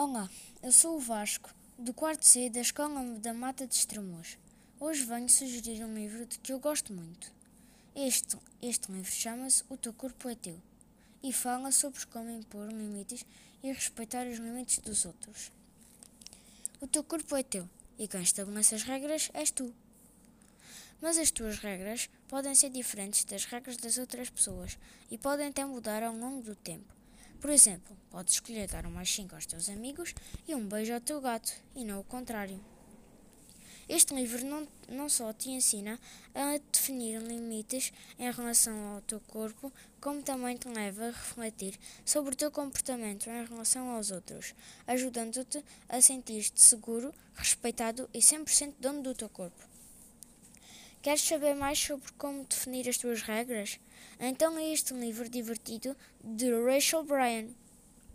[0.00, 0.30] Olá,
[0.62, 4.38] eu sou o Vasco, do quarto C da Escola da Mata de Estremoz.
[4.78, 7.32] Hoje venho sugerir um livro de que eu gosto muito.
[7.96, 10.56] Este, este livro chama-se O Teu Corpo é Teu
[11.20, 13.26] e fala sobre como impor limites
[13.60, 15.50] e respeitar os limites dos outros.
[16.80, 17.68] O teu corpo é teu
[17.98, 19.74] e quem estabelece as regras és tu.
[21.02, 24.78] Mas as tuas regras podem ser diferentes das regras das outras pessoas
[25.10, 26.97] e podem até mudar ao longo do tempo.
[27.40, 30.12] Por exemplo, podes escolher dar um 5 aos teus amigos
[30.46, 32.60] e um beijo ao teu gato, e não o contrário.
[33.88, 35.98] Este livro não, não só te ensina
[36.34, 42.34] a definir limites em relação ao teu corpo, como também te leva a refletir sobre
[42.34, 44.52] o teu comportamento em relação aos outros,
[44.86, 49.77] ajudando-te a sentir-te seguro, respeitado e 100% dono do teu corpo.
[51.00, 53.78] Queres saber mais sobre como definir as tuas regras?
[54.18, 57.48] Então é este livro divertido de Rachel Bryan.